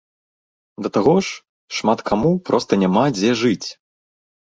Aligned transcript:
Да 0.85 0.91
таго 0.95 1.13
ж, 1.27 1.37
шмат 1.81 1.99
каму 2.09 2.35
проста 2.51 2.83
няма 2.85 3.03
дзе 3.19 3.31
жыць. 3.47 3.67